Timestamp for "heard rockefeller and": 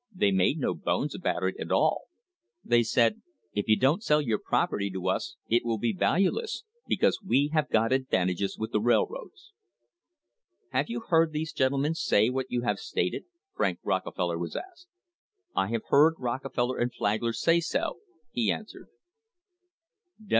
15.89-16.91